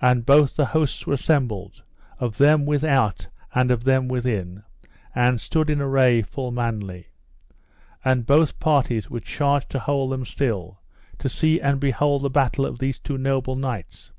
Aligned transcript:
And 0.00 0.24
both 0.24 0.56
the 0.56 0.64
hosts 0.64 1.06
were 1.06 1.12
assembled, 1.12 1.82
of 2.18 2.38
them 2.38 2.64
without 2.64 3.28
and 3.54 3.70
of 3.70 3.84
them 3.84 4.08
within, 4.08 4.62
and 5.14 5.38
stood 5.38 5.68
in 5.68 5.82
array 5.82 6.22
full 6.22 6.50
manly. 6.50 7.08
And 8.02 8.24
both 8.24 8.58
parties 8.58 9.10
were 9.10 9.20
charged 9.20 9.68
to 9.72 9.78
hold 9.78 10.12
them 10.12 10.24
still, 10.24 10.80
to 11.18 11.28
see 11.28 11.60
and 11.60 11.78
behold 11.78 12.22
the 12.22 12.30
battle 12.30 12.64
of 12.64 12.78
these 12.78 12.98
two 12.98 13.18
noble 13.18 13.54
knights. 13.54 14.12